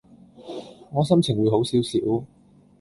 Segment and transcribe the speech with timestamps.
[0.91, 1.99] 我心情會好少少